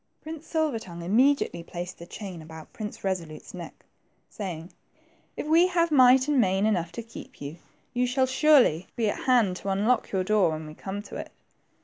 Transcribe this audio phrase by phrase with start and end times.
[0.23, 3.85] Prince Silver tongue immediately placed the chain about Prince Resolute's neck,
[4.31, 4.73] saying,
[5.37, 7.57] If we have might and main enough to keep you,
[7.93, 11.31] you shall surely be at hand to unlock your door when we come to it."